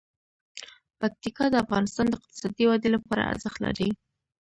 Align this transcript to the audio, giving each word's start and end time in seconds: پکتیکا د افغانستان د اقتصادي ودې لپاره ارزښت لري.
پکتیکا 0.99 1.45
د 1.51 1.55
افغانستان 1.63 2.05
د 2.09 2.13
اقتصادي 2.17 2.63
ودې 2.67 2.89
لپاره 2.95 3.27
ارزښت 3.31 3.57
لري. 3.65 3.89